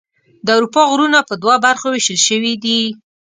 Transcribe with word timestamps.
د 0.45 0.47
اروپا 0.57 0.83
غرونه 0.91 1.19
په 1.29 1.33
دوه 1.43 1.55
برخو 1.65 1.87
ویشل 1.91 2.19
شوي 2.27 2.53
دي. 2.63 2.81